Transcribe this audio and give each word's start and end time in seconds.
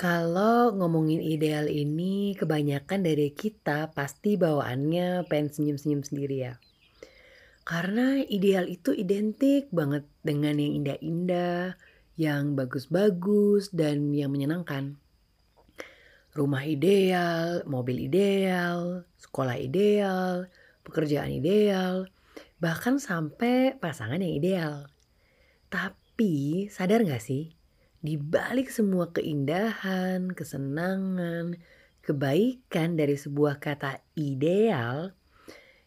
Kalau 0.00 0.72
ngomongin 0.72 1.20
ideal 1.20 1.68
ini, 1.68 2.32
kebanyakan 2.32 3.04
dari 3.04 3.36
kita 3.36 3.92
pasti 3.92 4.40
bawaannya 4.40 5.28
pengen 5.28 5.52
senyum-senyum 5.52 6.00
sendiri 6.00 6.36
ya. 6.40 6.56
Karena 7.68 8.24
ideal 8.24 8.64
itu 8.64 8.96
identik 8.96 9.68
banget 9.68 10.08
dengan 10.24 10.56
yang 10.56 10.80
indah-indah, 10.80 11.76
yang 12.16 12.56
bagus-bagus, 12.56 13.76
dan 13.76 14.16
yang 14.16 14.32
menyenangkan. 14.32 14.96
Rumah 16.32 16.64
ideal, 16.64 17.68
mobil 17.68 18.08
ideal, 18.08 19.04
sekolah 19.20 19.60
ideal, 19.60 20.48
pekerjaan 20.80 21.28
ideal, 21.28 22.08
bahkan 22.56 22.96
sampai 22.96 23.76
pasangan 23.76 24.24
yang 24.24 24.32
ideal. 24.32 24.88
Tapi 25.68 26.72
sadar 26.72 27.04
gak 27.04 27.20
sih, 27.20 27.59
di 28.00 28.16
balik 28.16 28.72
semua 28.72 29.12
keindahan, 29.12 30.32
kesenangan, 30.32 31.60
kebaikan 32.00 32.96
dari 32.96 33.12
sebuah 33.12 33.60
kata 33.60 34.00
ideal, 34.16 35.12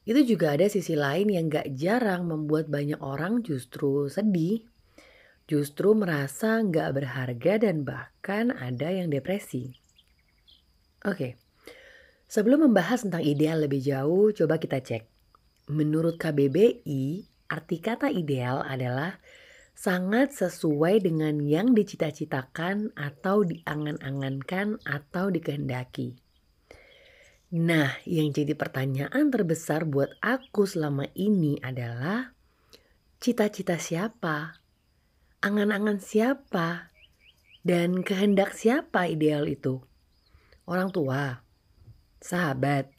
itu 0.05 0.35
juga 0.35 0.53
ada 0.53 0.69
sisi 0.69 0.93
lain 0.93 1.33
yang 1.33 1.49
gak 1.49 1.73
jarang 1.73 2.29
membuat 2.29 2.69
banyak 2.69 3.01
orang 3.01 3.41
justru 3.41 4.13
sedih, 4.13 4.61
justru 5.49 5.97
merasa 5.97 6.61
gak 6.61 7.01
berharga 7.01 7.65
dan 7.65 7.81
bahkan 7.81 8.53
ada 8.53 8.93
yang 8.93 9.09
depresi. 9.09 9.73
Oke, 11.03 11.35
sebelum 12.29 12.69
membahas 12.69 13.09
tentang 13.09 13.25
ideal 13.25 13.65
lebih 13.65 13.81
jauh, 13.81 14.29
coba 14.37 14.61
kita 14.61 14.85
cek. 14.85 15.09
Menurut 15.73 16.21
KBBI, 16.21 17.25
arti 17.49 17.77
kata 17.81 18.13
ideal 18.13 18.61
adalah 18.61 19.17
sangat 19.73 20.31
sesuai 20.37 21.03
dengan 21.03 21.41
yang 21.41 21.73
dicita-citakan 21.73 22.93
atau 22.93 23.41
diangan-angankan 23.43 24.79
atau 24.85 25.33
dikehendaki. 25.33 26.17
Nah, 27.53 28.01
yang 28.09 28.33
jadi 28.33 28.57
pertanyaan 28.57 29.29
terbesar 29.29 29.85
buat 29.85 30.09
aku 30.25 30.65
selama 30.65 31.05
ini 31.13 31.61
adalah 31.61 32.33
cita-cita 33.21 33.77
siapa? 33.77 34.57
Angan-angan 35.45 36.01
siapa? 36.01 36.89
Dan 37.61 38.01
kehendak 38.01 38.57
siapa 38.57 39.05
ideal 39.05 39.45
itu? 39.45 39.85
Orang 40.65 40.89
tua, 40.89 41.45
sahabat, 42.17 42.89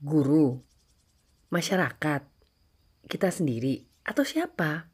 guru, 0.00 0.64
masyarakat, 1.52 2.24
kita 3.04 3.28
sendiri, 3.28 3.84
atau 4.00 4.24
siapa? 4.24 4.87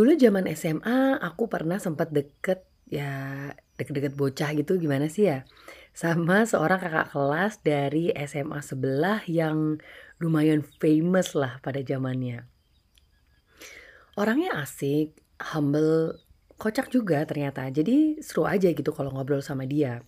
Dulu 0.00 0.16
zaman 0.16 0.48
SMA 0.56 1.20
aku 1.20 1.44
pernah 1.44 1.76
sempat 1.76 2.08
deket 2.08 2.64
ya 2.88 3.52
deket-deket 3.76 4.16
bocah 4.16 4.56
gitu 4.56 4.80
gimana 4.80 5.12
sih 5.12 5.28
ya 5.28 5.44
sama 5.92 6.48
seorang 6.48 6.80
kakak 6.80 7.12
kelas 7.12 7.60
dari 7.60 8.08
SMA 8.24 8.64
sebelah 8.64 9.20
yang 9.28 9.76
lumayan 10.16 10.64
famous 10.80 11.36
lah 11.36 11.60
pada 11.60 11.84
zamannya. 11.84 12.48
Orangnya 14.16 14.64
asik, 14.64 15.20
humble, 15.52 16.16
kocak 16.56 16.88
juga 16.88 17.20
ternyata. 17.28 17.68
Jadi 17.68 18.24
seru 18.24 18.48
aja 18.48 18.72
gitu 18.72 18.96
kalau 18.96 19.12
ngobrol 19.12 19.44
sama 19.44 19.68
dia. 19.68 20.00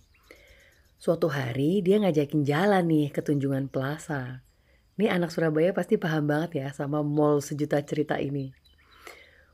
Suatu 0.97 1.29
hari 1.29 1.85
dia 1.85 2.01
ngajakin 2.01 2.41
jalan 2.41 2.89
nih 2.89 3.13
ke 3.13 3.21
Tunjungan 3.21 3.69
Plaza. 3.69 4.41
Ini 4.97 5.13
anak 5.13 5.29
Surabaya 5.29 5.69
pasti 5.69 6.01
paham 6.01 6.25
banget 6.25 6.65
ya 6.65 6.67
sama 6.73 7.05
mall 7.05 7.45
sejuta 7.45 7.77
cerita 7.85 8.17
ini. 8.17 8.62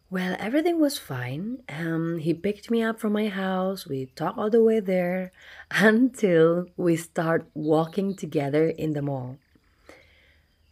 Well, 0.10 0.34
everything 0.42 0.82
was 0.82 0.98
fine. 0.98 1.62
Um, 1.70 2.18
he 2.18 2.34
picked 2.34 2.74
me 2.74 2.82
up 2.82 2.98
from 2.98 3.14
my 3.14 3.30
house. 3.30 3.86
We 3.86 4.10
talked 4.18 4.42
all 4.42 4.50
the 4.50 4.58
way 4.58 4.82
there 4.82 5.30
until 5.70 6.66
we 6.74 6.98
start 6.98 7.46
walking 7.54 8.18
together 8.18 8.74
in 8.74 8.98
the 8.98 9.06
mall. 9.06 9.38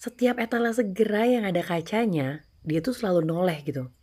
Setiap 0.02 0.42
etalase 0.42 0.82
gerai 0.90 1.38
yang 1.38 1.46
ada 1.46 1.62
kacanya, 1.62 2.50
dia 2.66 2.82
tuh 2.82 2.98
selalu 2.98 3.30
noleh 3.30 3.62
gitu. 3.62 3.94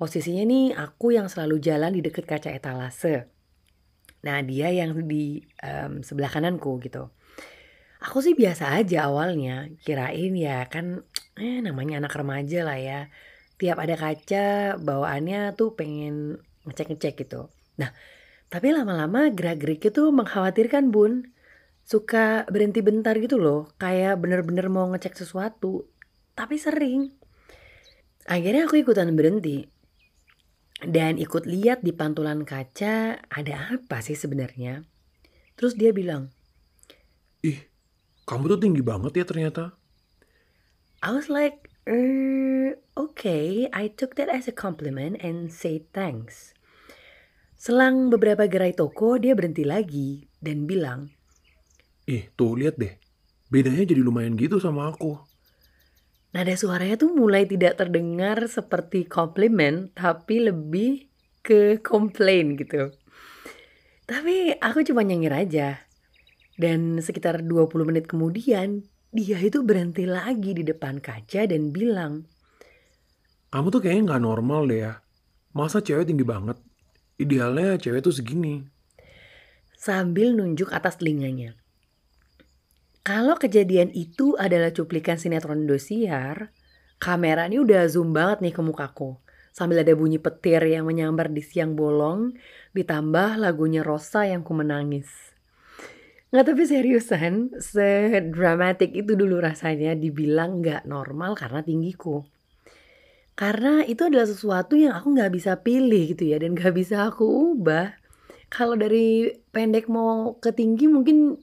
Posisinya 0.00 0.48
nih 0.48 0.72
aku 0.72 1.12
yang 1.12 1.28
selalu 1.28 1.60
jalan 1.60 1.92
di 1.92 2.00
deket 2.00 2.24
kaca 2.24 2.48
etalase. 2.48 3.28
Nah 4.24 4.40
dia 4.40 4.72
yang 4.72 4.96
di 5.04 5.44
um, 5.60 6.00
sebelah 6.00 6.32
kananku 6.32 6.80
gitu. 6.80 7.12
Aku 8.00 8.24
sih 8.24 8.32
biasa 8.32 8.80
aja 8.80 9.12
awalnya, 9.12 9.68
kirain 9.84 10.32
ya 10.32 10.64
kan 10.72 11.04
eh 11.36 11.60
namanya 11.60 12.00
anak 12.00 12.16
remaja 12.16 12.64
lah 12.64 12.80
ya 12.80 13.12
tiap 13.58 13.78
ada 13.78 13.94
kaca 13.94 14.76
bawaannya 14.80 15.54
tuh 15.54 15.78
pengen 15.78 16.42
ngecek-ngecek 16.66 17.26
gitu. 17.26 17.48
Nah, 17.78 17.90
tapi 18.50 18.70
lama-lama 18.70 19.30
gerak-gerik 19.30 19.90
itu 19.90 20.10
mengkhawatirkan 20.10 20.94
bun. 20.94 21.34
Suka 21.84 22.48
berhenti 22.48 22.80
bentar 22.80 23.12
gitu 23.20 23.36
loh, 23.36 23.68
kayak 23.76 24.16
bener-bener 24.16 24.72
mau 24.72 24.88
ngecek 24.88 25.20
sesuatu. 25.20 25.90
Tapi 26.32 26.56
sering. 26.56 27.12
Akhirnya 28.24 28.64
aku 28.64 28.80
ikutan 28.80 29.12
berhenti. 29.12 29.68
Dan 30.80 31.20
ikut 31.20 31.44
lihat 31.44 31.84
di 31.84 31.92
pantulan 31.92 32.42
kaca 32.42 33.20
ada 33.28 33.54
apa 33.72 34.00
sih 34.00 34.16
sebenarnya. 34.16 34.84
Terus 35.54 35.76
dia 35.76 35.92
bilang, 35.92 36.32
Ih, 37.44 37.60
kamu 38.24 38.56
tuh 38.56 38.60
tinggi 38.64 38.80
banget 38.80 39.12
ya 39.20 39.24
ternyata. 39.28 39.76
I 41.04 41.12
was 41.12 41.28
like, 41.28 41.73
Uh, 41.84 42.80
okay, 42.96 43.68
I 43.68 43.92
took 43.92 44.16
that 44.16 44.32
as 44.32 44.48
a 44.48 44.56
compliment 44.56 45.20
and 45.20 45.52
say 45.52 45.84
thanks. 45.92 46.56
Selang 47.60 48.08
beberapa 48.08 48.48
gerai 48.48 48.72
toko, 48.72 49.20
dia 49.20 49.36
berhenti 49.36 49.68
lagi 49.68 50.24
dan 50.40 50.64
bilang, 50.64 51.12
Ih, 52.08 52.32
tuh 52.36 52.56
lihat 52.56 52.80
deh. 52.80 52.96
Bedanya 53.52 53.84
jadi 53.84 54.00
lumayan 54.00 54.36
gitu 54.36 54.56
sama 54.56 54.92
aku. 54.92 55.20
Nada 56.32 56.56
suaranya 56.56 56.96
tuh 56.96 57.12
mulai 57.12 57.44
tidak 57.44 57.76
terdengar 57.76 58.48
seperti 58.48 59.04
komplimen, 59.04 59.92
tapi 59.92 60.40
lebih 60.40 61.12
ke 61.44 61.84
komplain 61.84 62.56
gitu. 62.56 62.96
Tapi 64.08 64.56
aku 64.56 64.84
cuma 64.88 65.04
nyengir 65.04 65.36
aja. 65.36 65.84
Dan 66.56 67.00
sekitar 67.04 67.44
20 67.44 67.88
menit 67.88 68.08
kemudian, 68.08 68.88
dia 69.14 69.38
itu 69.38 69.62
berhenti 69.62 70.10
lagi 70.10 70.58
di 70.58 70.66
depan 70.66 70.98
kaca 70.98 71.46
dan 71.46 71.70
bilang, 71.70 72.26
Kamu 73.54 73.70
tuh 73.70 73.78
kayaknya 73.78 74.10
nggak 74.10 74.24
normal 74.26 74.66
deh 74.66 74.82
ya. 74.82 74.98
Masa 75.54 75.78
cewek 75.78 76.10
tinggi 76.10 76.26
banget? 76.26 76.58
Idealnya 77.14 77.78
cewek 77.78 78.02
tuh 78.02 78.10
segini. 78.10 78.66
Sambil 79.78 80.34
nunjuk 80.34 80.74
atas 80.74 80.98
telinganya. 80.98 81.54
Kalau 83.06 83.38
kejadian 83.38 83.94
itu 83.94 84.34
adalah 84.34 84.74
cuplikan 84.74 85.14
sinetron 85.14 85.62
Indosiar, 85.62 86.50
kamera 86.98 87.46
ini 87.46 87.62
udah 87.62 87.86
zoom 87.86 88.10
banget 88.10 88.42
nih 88.42 88.54
ke 88.58 88.62
mukaku. 88.66 89.14
Sambil 89.54 89.86
ada 89.86 89.94
bunyi 89.94 90.18
petir 90.18 90.58
yang 90.66 90.90
menyambar 90.90 91.30
di 91.30 91.38
siang 91.38 91.78
bolong, 91.78 92.34
ditambah 92.74 93.38
lagunya 93.38 93.86
Rosa 93.86 94.26
yang 94.26 94.42
ku 94.42 94.58
menangis. 94.58 95.33
Nggak 96.34 96.50
tapi 96.50 96.66
seriusan, 96.66 97.54
sedramatik 97.62 98.90
itu 98.90 99.14
dulu 99.14 99.38
rasanya 99.38 99.94
dibilang 99.94 100.58
nggak 100.58 100.82
normal 100.82 101.38
karena 101.38 101.62
tinggiku. 101.62 102.26
Karena 103.38 103.86
itu 103.86 104.02
adalah 104.02 104.26
sesuatu 104.26 104.74
yang 104.74 104.98
aku 104.98 105.14
nggak 105.14 105.30
bisa 105.30 105.62
pilih 105.62 106.10
gitu 106.10 106.34
ya 106.34 106.42
dan 106.42 106.58
nggak 106.58 106.74
bisa 106.74 107.06
aku 107.06 107.54
ubah. 107.54 107.94
Kalau 108.50 108.74
dari 108.74 109.30
pendek 109.54 109.86
mau 109.86 110.34
ke 110.42 110.50
tinggi 110.50 110.90
mungkin 110.90 111.38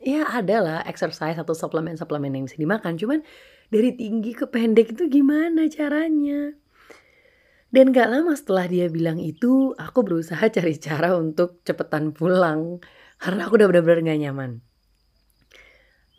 ya 0.00 0.24
ada 0.32 0.56
lah 0.64 0.78
exercise 0.88 1.36
atau 1.36 1.52
suplemen-suplemen 1.52 2.32
yang 2.32 2.48
bisa 2.48 2.56
dimakan. 2.56 2.96
Cuman 2.96 3.20
dari 3.68 3.92
tinggi 3.92 4.32
ke 4.32 4.48
pendek 4.48 4.96
itu 4.96 5.12
gimana 5.12 5.68
caranya? 5.68 6.56
Dan 7.68 7.92
gak 7.92 8.08
lama 8.08 8.32
setelah 8.32 8.66
dia 8.66 8.88
bilang 8.88 9.20
itu, 9.20 9.76
aku 9.78 10.00
berusaha 10.00 10.42
cari 10.48 10.74
cara 10.80 11.14
untuk 11.14 11.60
cepetan 11.62 12.10
pulang 12.10 12.80
karena 13.20 13.46
aku 13.46 13.60
udah 13.60 13.68
bener-bener 13.68 14.00
gak 14.08 14.20
nyaman. 14.24 14.52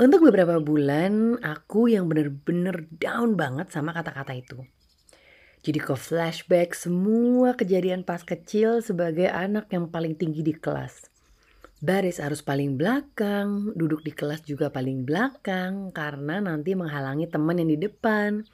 Untuk 0.01 0.25
beberapa 0.25 0.57
bulan, 0.57 1.38
aku 1.42 1.89
yang 1.89 2.09
bener-bener 2.09 2.89
down 2.89 3.38
banget 3.38 3.69
sama 3.69 3.94
kata-kata 3.94 4.33
itu. 4.33 4.65
Jadi 5.62 5.77
ke 5.77 5.94
flashback 5.94 6.74
semua 6.74 7.53
kejadian 7.53 8.01
pas 8.01 8.25
kecil 8.25 8.81
sebagai 8.81 9.30
anak 9.30 9.69
yang 9.69 9.94
paling 9.94 10.18
tinggi 10.18 10.42
di 10.42 10.57
kelas. 10.57 11.06
Baris 11.81 12.18
harus 12.18 12.42
paling 12.42 12.77
belakang, 12.77 13.74
duduk 13.77 14.01
di 14.01 14.13
kelas 14.13 14.42
juga 14.45 14.74
paling 14.74 15.06
belakang 15.06 15.94
karena 15.94 16.42
nanti 16.42 16.74
menghalangi 16.74 17.30
teman 17.30 17.62
yang 17.62 17.69
di 17.74 17.77
depan. 17.77 18.45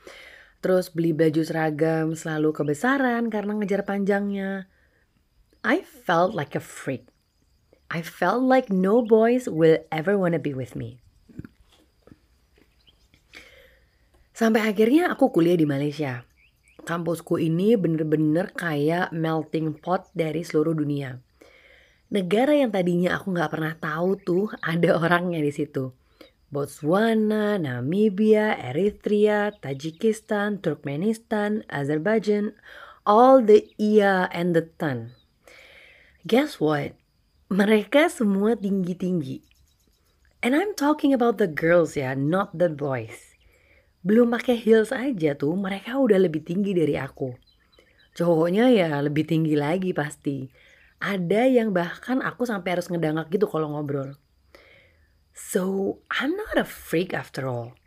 Terus 0.59 0.91
beli 0.91 1.15
baju 1.15 1.43
seragam 1.47 2.11
selalu 2.11 2.51
kebesaran 2.51 3.31
karena 3.31 3.55
ngejar 3.55 3.87
panjangnya. 3.87 4.67
I 5.63 5.83
felt 5.83 6.35
like 6.35 6.55
a 6.55 6.63
freak. 6.63 7.07
I 7.87 8.03
felt 8.03 8.43
like 8.43 8.67
no 8.67 8.99
boys 9.03 9.47
will 9.47 9.79
ever 9.91 10.19
wanna 10.19 10.39
be 10.39 10.51
with 10.51 10.75
me. 10.75 10.99
Sampai 14.35 14.69
akhirnya 14.69 15.09
aku 15.11 15.33
kuliah 15.33 15.57
di 15.57 15.65
Malaysia. 15.65 16.27
kampusku 16.87 17.35
ini 17.35 17.75
bener-bener 17.75 18.55
kayak 18.55 19.11
melting 19.11 19.75
pot 19.75 20.07
dari 20.15 20.47
seluruh 20.47 20.71
dunia. 20.71 21.19
Negara 22.07 22.55
yang 22.55 22.71
tadinya 22.71 23.19
aku 23.19 23.35
nggak 23.35 23.51
pernah 23.51 23.75
tahu 23.75 24.09
tuh 24.23 24.45
ada 24.63 24.95
orangnya 25.03 25.43
di 25.43 25.51
situ. 25.51 25.91
Botswana, 26.47 27.59
Namibia, 27.59 28.55
Eritrea, 28.55 29.51
Tajikistan, 29.51 30.63
Turkmenistan, 30.63 31.67
Azerbaijan, 31.67 32.55
all 33.03 33.43
the 33.43 33.67
iya 33.75 34.31
and 34.31 34.55
the 34.55 34.71
ton. 34.79 35.11
Guess 36.23 36.63
what? 36.63 36.95
Mereka 37.47 38.11
semua 38.11 38.59
tinggi-tinggi. 38.59 39.39
And 40.43 40.51
I'm 40.51 40.75
talking 40.75 41.15
about 41.15 41.39
the 41.39 41.47
girls 41.47 41.95
ya, 41.95 42.11
not 42.11 42.51
the 42.51 42.67
boys. 42.67 43.39
Belum 44.03 44.35
pakai 44.35 44.59
heels 44.59 44.91
aja 44.91 45.31
tuh, 45.31 45.55
mereka 45.55 45.95
udah 45.95 46.19
lebih 46.19 46.43
tinggi 46.43 46.75
dari 46.75 46.99
aku. 46.99 47.39
Cowoknya 48.19 48.67
ya 48.67 48.99
lebih 48.99 49.23
tinggi 49.23 49.55
lagi 49.55 49.95
pasti. 49.95 50.43
Ada 50.99 51.47
yang 51.47 51.71
bahkan 51.71 52.19
aku 52.19 52.43
sampai 52.43 52.75
harus 52.75 52.91
ngedangak 52.91 53.31
gitu 53.31 53.47
kalau 53.47 53.71
ngobrol. 53.79 54.19
So, 55.31 55.95
I'm 56.19 56.35
not 56.35 56.59
a 56.59 56.67
freak 56.67 57.15
after 57.15 57.47
all. 57.47 57.79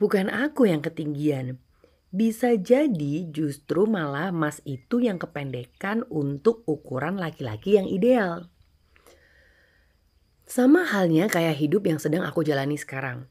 Bukan 0.00 0.32
aku 0.32 0.72
yang 0.72 0.80
ketinggian. 0.80 1.60
Bisa 2.08 2.56
jadi 2.56 3.28
justru 3.28 3.84
malah 3.84 4.32
mas 4.32 4.64
itu 4.64 5.04
yang 5.04 5.20
kependekan 5.20 6.00
untuk 6.08 6.64
ukuran 6.64 7.20
laki-laki 7.20 7.76
yang 7.76 7.84
ideal. 7.84 8.51
Sama 10.52 10.84
halnya 10.84 11.32
kayak 11.32 11.64
hidup 11.64 11.88
yang 11.88 11.96
sedang 11.96 12.28
aku 12.28 12.44
jalani 12.44 12.76
sekarang. 12.76 13.24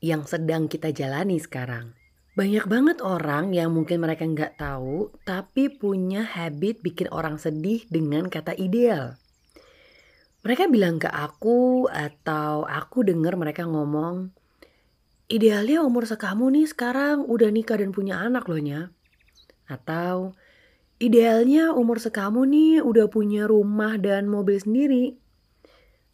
Yang 0.00 0.32
sedang 0.32 0.64
kita 0.64 0.88
jalani 0.88 1.36
sekarang. 1.36 1.92
Banyak 2.32 2.72
banget 2.72 3.04
orang 3.04 3.52
yang 3.52 3.76
mungkin 3.76 4.00
mereka 4.00 4.24
nggak 4.24 4.56
tahu, 4.56 5.12
tapi 5.28 5.68
punya 5.68 6.24
habit 6.24 6.80
bikin 6.80 7.12
orang 7.12 7.36
sedih 7.36 7.84
dengan 7.92 8.32
kata 8.32 8.56
ideal. 8.56 9.20
Mereka 10.40 10.72
bilang 10.72 10.96
ke 10.96 11.12
aku 11.12 11.92
atau 11.92 12.64
aku 12.64 13.04
dengar 13.04 13.36
mereka 13.36 13.68
ngomong, 13.68 14.32
idealnya 15.28 15.84
umur 15.84 16.08
sekamu 16.08 16.48
nih 16.48 16.64
sekarang 16.64 17.28
udah 17.28 17.52
nikah 17.52 17.76
dan 17.76 17.92
punya 17.92 18.24
anak 18.24 18.48
loh 18.48 18.56
nya. 18.56 18.88
Atau 19.68 20.32
idealnya 20.96 21.76
umur 21.76 22.00
sekamu 22.00 22.48
nih 22.48 22.80
udah 22.80 23.12
punya 23.12 23.44
rumah 23.44 24.00
dan 24.00 24.32
mobil 24.32 24.56
sendiri. 24.56 25.20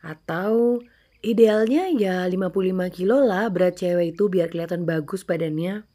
Atau 0.02 0.82
idealnya 1.20 1.90
ya 1.90 2.22
55 2.26 2.94
kilo 2.94 3.22
lah 3.22 3.50
berat 3.50 3.78
cewek 3.80 4.14
itu 4.14 4.30
biar 4.30 4.50
kelihatan 4.50 4.86
bagus 4.86 5.26
badannya. 5.26 5.86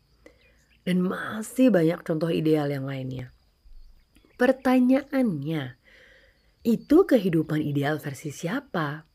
Dan 0.84 1.00
masih 1.00 1.72
banyak 1.72 2.04
contoh 2.04 2.28
ideal 2.28 2.68
yang 2.68 2.84
lainnya. 2.84 3.32
Pertanyaannya, 4.36 5.80
itu 6.64 6.98
kehidupan 7.08 7.64
ideal 7.64 8.00
versi 8.00 8.32
siapa? 8.32 9.08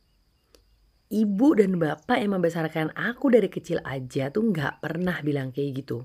Ibu 1.09 1.49
dan 1.57 1.81
bapak 1.81 2.21
yang 2.21 2.37
membesarkan 2.37 2.93
aku 2.93 3.33
dari 3.33 3.49
kecil 3.49 3.81
aja 3.85 4.29
tuh 4.29 4.53
nggak 4.53 4.85
pernah 4.85 5.21
bilang 5.25 5.53
kayak 5.53 5.85
gitu. 5.85 6.05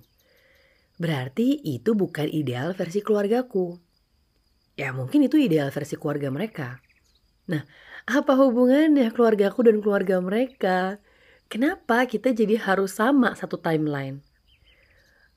Berarti 0.96 1.60
itu 1.60 1.92
bukan 2.00 2.32
ideal 2.32 2.72
versi 2.72 3.04
keluargaku. 3.04 3.76
Ya 4.80 4.96
mungkin 4.96 5.28
itu 5.28 5.36
ideal 5.36 5.68
versi 5.76 6.00
keluarga 6.00 6.32
mereka. 6.32 6.80
Nah, 7.52 7.68
apa 8.10 8.34
hubungannya 8.36 9.12
keluargaku 9.14 9.68
dan 9.68 9.80
keluarga 9.80 10.20
mereka? 10.20 11.00
Kenapa 11.48 12.04
kita 12.10 12.34
jadi 12.34 12.60
harus 12.60 12.98
sama 12.98 13.36
satu 13.38 13.60
timeline? 13.60 14.24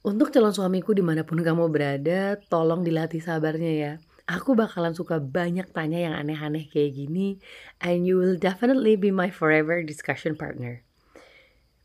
Untuk 0.07 0.31
calon 0.31 0.55
suamiku 0.55 0.95
di 0.95 1.03
mana 1.03 1.27
pun 1.27 1.43
kamu 1.43 1.67
berada, 1.69 2.39
tolong 2.47 2.87
dilatih 2.87 3.21
sabarnya 3.23 3.73
ya 3.75 3.93
aku 4.27 4.59
bakalan 4.59 4.93
suka 4.93 5.23
banyak 5.23 5.71
tanya 5.71 6.11
yang 6.11 6.15
aneh-aneh 6.19 6.67
kayak 6.67 6.99
gini 6.99 7.39
and 7.79 8.05
you 8.05 8.19
will 8.19 8.35
definitely 8.35 8.99
be 8.99 9.15
my 9.15 9.31
forever 9.31 9.81
discussion 9.87 10.35
partner. 10.35 10.83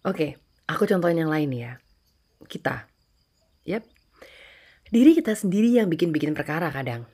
Oke, 0.02 0.18
okay, 0.18 0.32
aku 0.66 0.90
contohin 0.90 1.22
yang 1.22 1.30
lain 1.30 1.54
ya. 1.54 1.72
Kita. 2.50 2.90
Yep. 3.70 3.86
Diri 4.90 5.12
kita 5.14 5.38
sendiri 5.38 5.78
yang 5.78 5.88
bikin-bikin 5.88 6.34
perkara 6.34 6.74
kadang. 6.74 7.06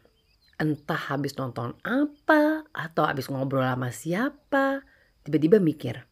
Entah 0.58 1.14
habis 1.14 1.38
nonton 1.38 1.78
apa 1.86 2.66
atau 2.74 3.06
habis 3.06 3.30
ngobrol 3.30 3.62
sama 3.62 3.94
siapa, 3.94 4.82
tiba-tiba 5.22 5.62
mikir. 5.62 6.10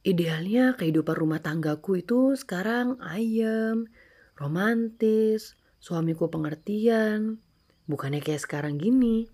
Idealnya 0.00 0.80
kehidupan 0.80 1.12
rumah 1.12 1.44
tanggaku 1.44 2.00
itu 2.00 2.32
sekarang 2.32 2.96
ayem, 3.04 3.92
romantis, 4.40 5.60
suamiku 5.76 6.32
pengertian, 6.32 7.36
bukannya 7.84 8.24
kayak 8.24 8.40
sekarang 8.40 8.80
gini. 8.80 9.28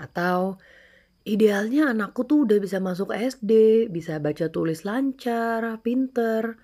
Atau 0.00 0.56
idealnya 1.28 1.92
anakku 1.92 2.24
tuh 2.24 2.48
udah 2.48 2.56
bisa 2.56 2.80
masuk 2.80 3.12
SD, 3.12 3.86
bisa 3.92 4.16
baca 4.16 4.48
tulis 4.48 4.88
lancar, 4.88 5.76
pinter. 5.84 6.56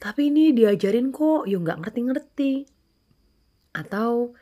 Tapi 0.00 0.32
ini 0.32 0.56
diajarin 0.56 1.12
kok, 1.12 1.44
yuk 1.44 1.68
nggak 1.68 1.84
ngerti-ngerti. 1.84 2.64
Atau 3.76 4.32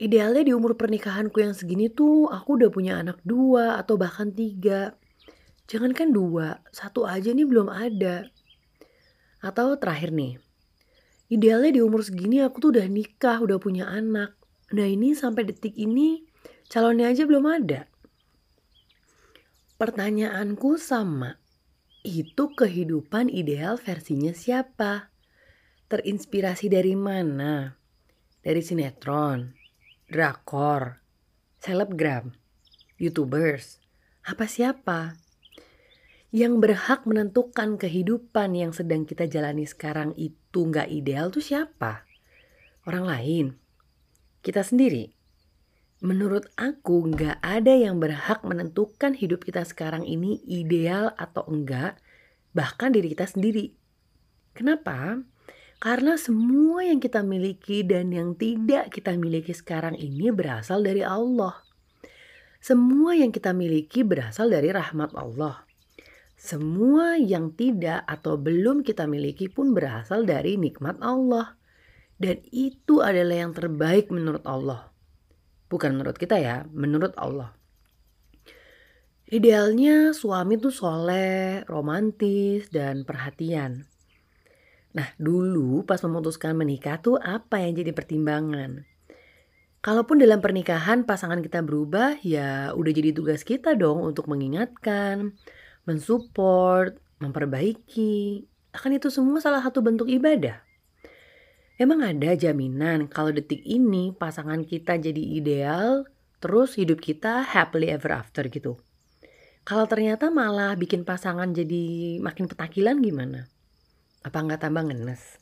idealnya 0.00 0.40
di 0.48 0.56
umur 0.56 0.80
pernikahanku 0.80 1.44
yang 1.44 1.52
segini 1.52 1.92
tuh 1.92 2.32
aku 2.32 2.56
udah 2.56 2.72
punya 2.72 2.96
anak 2.96 3.20
dua 3.20 3.76
atau 3.76 4.00
bahkan 4.00 4.32
tiga. 4.32 4.96
Jangankan 5.68 6.10
dua, 6.10 6.64
satu 6.72 7.04
aja 7.04 7.30
nih 7.30 7.44
belum 7.44 7.68
ada. 7.68 8.26
Atau 9.44 9.76
terakhir 9.76 10.10
nih, 10.10 10.40
idealnya 11.28 11.76
di 11.76 11.80
umur 11.84 12.02
segini 12.02 12.40
aku 12.42 12.58
tuh 12.58 12.70
udah 12.74 12.88
nikah, 12.88 13.38
udah 13.44 13.60
punya 13.60 13.86
anak. 13.86 14.34
Nah 14.72 14.88
ini 14.88 15.12
sampai 15.12 15.46
detik 15.46 15.76
ini 15.76 16.24
calonnya 16.66 17.12
aja 17.12 17.28
belum 17.28 17.44
ada. 17.46 17.86
Pertanyaanku 19.78 20.80
sama, 20.80 21.38
itu 22.02 22.50
kehidupan 22.56 23.28
ideal 23.28 23.76
versinya 23.76 24.32
siapa? 24.32 25.12
Terinspirasi 25.92 26.72
dari 26.72 26.96
mana? 26.96 27.76
Dari 28.40 28.60
sinetron, 28.64 29.59
drakor, 30.10 31.00
selebgram, 31.62 32.34
youtubers, 32.98 33.78
apa 34.26 34.44
siapa? 34.50 35.16
Yang 36.34 36.54
berhak 36.62 37.06
menentukan 37.06 37.78
kehidupan 37.78 38.58
yang 38.58 38.74
sedang 38.74 39.06
kita 39.06 39.30
jalani 39.30 39.64
sekarang 39.64 40.14
itu 40.18 40.66
nggak 40.66 40.90
ideal 40.90 41.30
tuh 41.30 41.42
siapa? 41.42 42.04
Orang 42.86 43.06
lain? 43.06 43.60
kita 44.40 44.64
sendiri. 44.64 45.12
Menurut 46.00 46.48
aku 46.56 47.12
nggak 47.12 47.44
ada 47.44 47.76
yang 47.76 48.00
berhak 48.00 48.40
menentukan 48.40 49.12
hidup 49.12 49.44
kita 49.44 49.68
sekarang 49.68 50.08
ini 50.08 50.40
ideal 50.48 51.12
atau 51.20 51.44
enggak, 51.44 52.00
bahkan 52.56 52.88
diri 52.88 53.12
kita 53.12 53.28
sendiri. 53.28 53.76
Kenapa? 54.56 55.20
Karena 55.80 56.20
semua 56.20 56.84
yang 56.84 57.00
kita 57.00 57.24
miliki 57.24 57.80
dan 57.80 58.12
yang 58.12 58.36
tidak 58.36 58.92
kita 58.92 59.16
miliki 59.16 59.56
sekarang 59.56 59.96
ini 59.96 60.28
berasal 60.28 60.84
dari 60.84 61.00
Allah. 61.00 61.56
Semua 62.60 63.16
yang 63.16 63.32
kita 63.32 63.56
miliki 63.56 64.04
berasal 64.04 64.52
dari 64.52 64.68
rahmat 64.68 65.16
Allah. 65.16 65.64
Semua 66.36 67.16
yang 67.16 67.56
tidak 67.56 68.04
atau 68.04 68.36
belum 68.36 68.84
kita 68.84 69.08
miliki 69.08 69.48
pun 69.48 69.72
berasal 69.72 70.28
dari 70.28 70.60
nikmat 70.60 71.00
Allah. 71.00 71.56
Dan 72.20 72.44
itu 72.52 73.00
adalah 73.00 73.48
yang 73.48 73.56
terbaik 73.56 74.12
menurut 74.12 74.44
Allah. 74.44 74.92
Bukan 75.72 75.96
menurut 75.96 76.20
kita 76.20 76.36
ya, 76.36 76.68
menurut 76.68 77.16
Allah. 77.16 77.56
Idealnya 79.32 80.12
suami 80.12 80.60
tuh 80.60 80.76
soleh, 80.76 81.64
romantis, 81.64 82.68
dan 82.68 83.08
perhatian. 83.08 83.89
Nah 84.90 85.14
dulu 85.16 85.86
pas 85.86 86.02
memutuskan 86.02 86.58
menikah 86.58 86.98
tuh 86.98 87.18
apa 87.20 87.62
yang 87.62 87.78
jadi 87.78 87.94
pertimbangan? 87.94 88.86
Kalaupun 89.80 90.20
dalam 90.20 90.44
pernikahan 90.44 91.08
pasangan 91.08 91.40
kita 91.40 91.64
berubah 91.64 92.20
ya 92.20 92.76
udah 92.76 92.92
jadi 92.92 93.16
tugas 93.16 93.46
kita 93.48 93.72
dong 93.78 94.04
untuk 94.04 94.28
mengingatkan, 94.28 95.32
mensupport, 95.88 96.92
memperbaiki. 97.22 98.44
Akan 98.76 98.92
itu 98.92 99.08
semua 99.08 99.40
salah 99.40 99.64
satu 99.64 99.80
bentuk 99.80 100.06
ibadah. 100.10 100.60
Emang 101.80 102.04
ada 102.04 102.36
jaminan 102.36 103.08
kalau 103.08 103.32
detik 103.32 103.64
ini 103.64 104.12
pasangan 104.12 104.68
kita 104.68 105.00
jadi 105.00 105.22
ideal, 105.40 106.04
terus 106.44 106.76
hidup 106.76 107.00
kita 107.00 107.40
happily 107.40 107.88
ever 107.88 108.12
after 108.12 108.44
gitu? 108.52 108.76
Kalau 109.64 109.88
ternyata 109.88 110.28
malah 110.28 110.76
bikin 110.76 111.08
pasangan 111.08 111.56
jadi 111.56 112.20
makin 112.20 112.52
petakilan 112.52 113.00
gimana? 113.00 113.48
Apa 114.20 114.44
nggak 114.44 114.60
tambah 114.60 114.84
ngenes? 114.84 115.40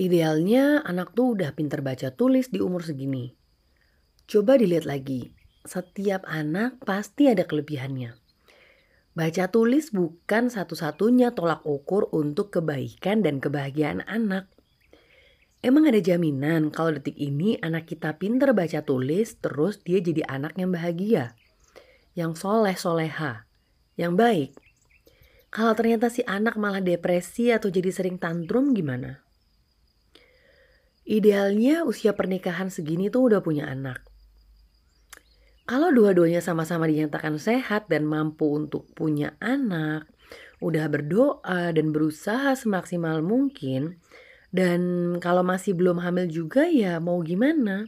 Idealnya 0.00 0.80
anak 0.80 1.12
tuh 1.12 1.36
udah 1.36 1.52
pinter 1.52 1.84
baca 1.84 2.08
tulis 2.16 2.48
di 2.48 2.56
umur 2.56 2.80
segini. 2.80 3.36
Coba 4.24 4.56
dilihat 4.56 4.88
lagi, 4.88 5.36
setiap 5.68 6.24
anak 6.24 6.80
pasti 6.88 7.28
ada 7.28 7.44
kelebihannya. 7.44 8.16
Baca 9.12 9.44
tulis 9.52 9.92
bukan 9.92 10.48
satu-satunya 10.48 11.36
tolak 11.36 11.60
ukur 11.68 12.08
untuk 12.16 12.48
kebaikan 12.48 13.20
dan 13.20 13.44
kebahagiaan 13.44 14.00
anak. 14.08 14.48
Emang 15.60 15.84
ada 15.84 16.00
jaminan 16.00 16.72
kalau 16.72 16.96
detik 16.96 17.20
ini 17.20 17.60
anak 17.60 17.84
kita 17.84 18.16
pinter 18.16 18.56
baca 18.56 18.80
tulis 18.80 19.36
terus 19.36 19.84
dia 19.84 20.00
jadi 20.00 20.24
anak 20.24 20.56
yang 20.56 20.72
bahagia? 20.72 21.36
Yang 22.16 22.40
soleh 22.40 22.72
soleha? 22.72 23.49
Yang 24.00 24.14
baik? 24.16 24.50
Kalau 25.52 25.76
ternyata 25.76 26.08
si 26.08 26.24
anak 26.24 26.56
malah 26.56 26.80
depresi 26.80 27.52
atau 27.52 27.68
jadi 27.68 27.92
sering 27.92 28.16
tantrum 28.16 28.72
gimana? 28.72 29.20
Idealnya 31.04 31.84
usia 31.84 32.16
pernikahan 32.16 32.72
segini 32.72 33.12
tuh 33.12 33.28
udah 33.28 33.44
punya 33.44 33.68
anak. 33.68 34.00
Kalau 35.68 35.92
dua-duanya 35.92 36.40
sama-sama 36.40 36.88
dinyatakan 36.88 37.36
sehat 37.36 37.92
dan 37.92 38.08
mampu 38.08 38.48
untuk 38.48 38.88
punya 38.96 39.36
anak, 39.38 40.08
udah 40.64 40.88
berdoa 40.88 41.70
dan 41.70 41.92
berusaha 41.92 42.56
semaksimal 42.56 43.20
mungkin, 43.20 44.00
dan 44.50 44.80
kalau 45.22 45.44
masih 45.44 45.76
belum 45.76 46.00
hamil 46.00 46.26
juga 46.26 46.66
ya 46.66 46.98
mau 46.98 47.20
gimana? 47.22 47.86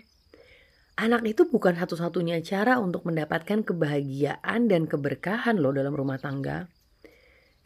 Anak 1.03 1.27
itu 1.27 1.51
bukan 1.51 1.75
satu-satunya 1.75 2.39
cara 2.47 2.79
untuk 2.79 3.03
mendapatkan 3.11 3.67
kebahagiaan 3.67 4.71
dan 4.71 4.87
keberkahan 4.87 5.59
loh 5.59 5.75
dalam 5.75 5.99
rumah 5.99 6.23
tangga. 6.23 6.71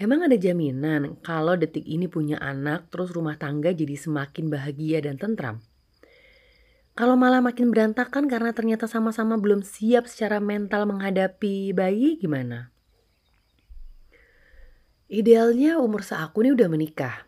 Emang 0.00 0.24
ada 0.24 0.40
jaminan 0.40 1.20
kalau 1.20 1.52
detik 1.52 1.84
ini 1.84 2.08
punya 2.08 2.40
anak 2.40 2.88
terus 2.88 3.12
rumah 3.12 3.36
tangga 3.36 3.76
jadi 3.76 3.92
semakin 3.92 4.48
bahagia 4.48 5.04
dan 5.04 5.20
tentram? 5.20 5.60
Kalau 6.96 7.12
malah 7.12 7.44
makin 7.44 7.68
berantakan 7.68 8.24
karena 8.24 8.56
ternyata 8.56 8.88
sama-sama 8.88 9.36
belum 9.36 9.60
siap 9.60 10.08
secara 10.08 10.40
mental 10.40 10.88
menghadapi 10.88 11.76
bayi 11.76 12.16
gimana? 12.16 12.72
Idealnya 15.12 15.76
umur 15.76 16.08
seaku 16.08 16.40
ini 16.40 16.56
udah 16.56 16.68
menikah. 16.72 17.25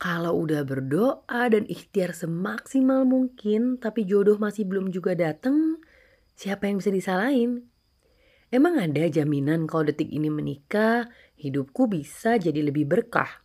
Kalau 0.00 0.32
udah 0.32 0.64
berdoa 0.64 1.42
dan 1.52 1.68
ikhtiar 1.68 2.16
semaksimal 2.16 3.04
mungkin, 3.04 3.76
tapi 3.76 4.08
jodoh 4.08 4.40
masih 4.40 4.64
belum 4.64 4.88
juga 4.88 5.12
datang, 5.12 5.76
siapa 6.32 6.72
yang 6.72 6.80
bisa 6.80 6.88
disalahin? 6.88 7.68
Emang 8.48 8.80
ada 8.80 9.04
jaminan 9.12 9.68
kalau 9.68 9.92
detik 9.92 10.08
ini 10.08 10.32
menikah, 10.32 11.04
hidupku 11.36 11.84
bisa 11.84 12.40
jadi 12.40 12.64
lebih 12.64 12.88
berkah? 12.88 13.44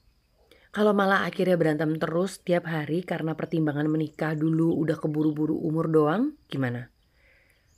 Kalau 0.71 0.95
malah 0.95 1.27
akhirnya 1.27 1.59
berantem 1.59 1.99
terus 1.99 2.39
tiap 2.39 2.71
hari 2.71 3.03
karena 3.03 3.35
pertimbangan 3.35 3.91
menikah 3.91 4.31
dulu 4.31 4.79
udah 4.79 4.95
keburu-buru 4.95 5.59
umur 5.59 5.91
doang, 5.91 6.39
gimana? 6.47 6.87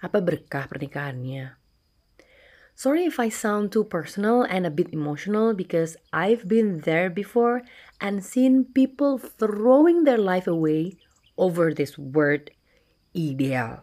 Apa 0.06 0.22
berkah 0.22 0.70
pernikahannya? 0.70 1.67
Sorry 2.78 3.10
if 3.10 3.18
I 3.18 3.34
sound 3.34 3.74
too 3.74 3.90
personal 3.90 4.46
and 4.46 4.62
a 4.62 4.70
bit 4.70 4.94
emotional 4.94 5.58
because 5.58 5.98
I've 6.14 6.46
been 6.46 6.86
there 6.86 7.10
before 7.10 7.66
and 7.98 8.22
seen 8.22 8.70
people 8.70 9.18
throwing 9.18 10.06
their 10.06 10.22
life 10.22 10.46
away 10.46 11.02
over 11.42 11.74
this 11.74 11.98
word 11.98 12.54
ideal. 13.18 13.82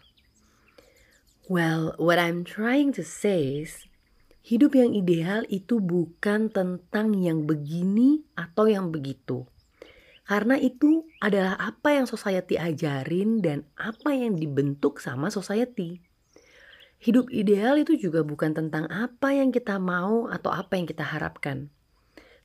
Well, 1.51 1.99
what 1.99 2.23
I'm 2.23 2.47
trying 2.47 2.95
to 2.95 3.03
say 3.03 3.67
is 3.67 3.83
hidup 4.47 4.79
yang 4.79 4.95
ideal 4.95 5.43
itu 5.51 5.83
bukan 5.83 6.55
tentang 6.55 7.19
yang 7.19 7.51
begini 7.51 8.23
atau 8.39 8.71
yang 8.71 8.95
begitu. 8.95 9.43
Karena 10.23 10.55
itu 10.55 11.03
adalah 11.19 11.59
apa 11.59 11.99
yang 11.99 12.07
society 12.07 12.63
ajarin 12.63 13.43
dan 13.43 13.67
apa 13.75 14.15
yang 14.15 14.39
dibentuk 14.39 15.03
sama 15.03 15.35
society. 15.35 15.99
Hidup 17.05 17.29
ideal 17.29 17.77
itu 17.77 18.01
juga 18.01 18.25
bukan 18.25 18.57
tentang 18.57 18.89
apa 18.89 19.37
yang 19.37 19.53
kita 19.53 19.77
mau 19.77 20.25
atau 20.25 20.49
apa 20.49 20.81
yang 20.81 20.89
kita 20.89 21.05
harapkan. 21.05 21.69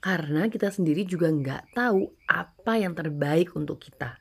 Karena 0.04 0.52
kita 0.52 0.68
sendiri 0.68 1.08
juga 1.08 1.32
nggak 1.32 1.80
tahu 1.80 2.12
apa 2.28 2.76
yang 2.76 2.92
terbaik 2.92 3.56
untuk 3.56 3.80
kita. 3.80 4.20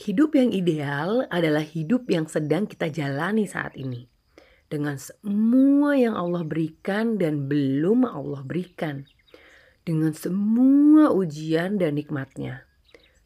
Hidup 0.00 0.32
yang 0.32 0.48
ideal 0.48 1.28
adalah 1.28 1.60
hidup 1.60 2.08
yang 2.08 2.24
sedang 2.24 2.64
kita 2.64 2.88
jalani 2.88 3.44
saat 3.44 3.76
ini. 3.76 4.08
Dengan 4.72 4.96
semua 4.96 6.00
yang 6.00 6.16
Allah 6.16 6.40
berikan 6.40 7.20
dan 7.20 7.44
belum 7.44 8.08
Allah 8.08 8.40
berikan. 8.48 9.04
Dengan 9.84 10.16
semua 10.16 11.12
ujian 11.12 11.76
dan 11.76 12.00
nikmatnya. 12.00 12.64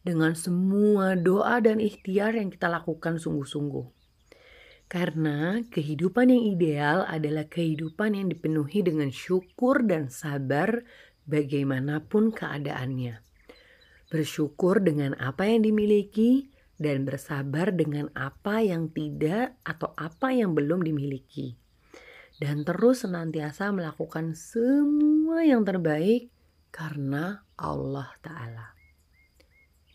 Dengan 0.02 0.34
semua 0.34 1.14
doa 1.14 1.62
dan 1.62 1.78
ikhtiar 1.78 2.34
yang 2.34 2.50
kita 2.50 2.66
lakukan 2.66 3.22
sungguh-sungguh 3.22 3.97
karena 4.88 5.60
kehidupan 5.68 6.32
yang 6.32 6.44
ideal 6.56 6.98
adalah 7.04 7.44
kehidupan 7.44 8.16
yang 8.16 8.32
dipenuhi 8.32 8.80
dengan 8.80 9.12
syukur 9.12 9.84
dan 9.84 10.08
sabar 10.08 10.80
bagaimanapun 11.28 12.32
keadaannya. 12.32 13.20
Bersyukur 14.08 14.80
dengan 14.80 15.12
apa 15.20 15.44
yang 15.44 15.60
dimiliki 15.60 16.48
dan 16.80 17.04
bersabar 17.04 17.68
dengan 17.76 18.08
apa 18.16 18.64
yang 18.64 18.88
tidak 18.88 19.60
atau 19.60 19.92
apa 19.92 20.32
yang 20.32 20.56
belum 20.56 20.80
dimiliki. 20.80 21.60
Dan 22.40 22.64
terus 22.64 23.04
senantiasa 23.04 23.68
melakukan 23.74 24.32
semua 24.32 25.44
yang 25.44 25.68
terbaik 25.68 26.32
karena 26.72 27.44
Allah 27.60 28.08
Ta'ala. 28.24 28.72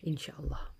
Insya 0.06 0.38
Allah. 0.38 0.73